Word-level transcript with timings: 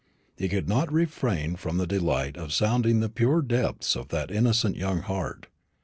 He 0.35 0.49
could 0.49 0.67
not 0.67 0.91
refrain 0.91 1.57
from 1.57 1.77
the 1.77 1.85
delight 1.85 2.35
of 2.35 2.53
sounding 2.53 3.01
the 3.01 3.07
pure 3.09 3.43
depths 3.43 3.95
of 3.95 4.07
that 4.07 4.31
innocent 4.31 4.75
young 4.75 5.01
heart. 5.01 5.45